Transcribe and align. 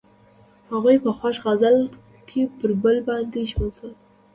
هغوی 0.71 0.97
په 1.03 1.11
خوښ 1.17 1.35
غزل 1.45 1.77
کې 2.27 2.41
پر 2.57 2.71
بل 2.83 2.97
باندې 3.07 3.41
ژمن 3.49 3.69
شول. 3.77 3.93